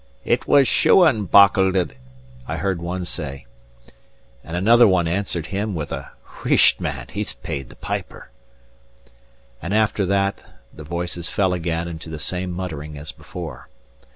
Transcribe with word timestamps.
"It 0.25 0.47
was 0.47 0.67
Shuan 0.67 1.25
bauchled* 1.27 1.75
it," 1.75 1.95
I 2.47 2.57
heard 2.57 2.81
one 2.81 3.05
say. 3.05 3.45
* 3.83 3.85
Bungled. 3.91 3.93
And 4.45 4.57
another 4.57 4.87
answered 5.07 5.45
him 5.45 5.75
with 5.75 5.91
a 5.91 6.09
"Wheesht, 6.43 6.79
man! 6.79 7.05
He's 7.11 7.33
paid 7.33 7.69
the 7.69 7.75
piper." 7.75 8.31
After 9.61 10.03
that 10.07 10.43
the 10.73 10.83
voices 10.83 11.29
fell 11.29 11.53
again 11.53 11.87
into 11.87 12.09
the 12.09 12.17
same 12.17 12.51
muttering 12.51 12.97
as 12.97 13.11
before. 13.11 13.69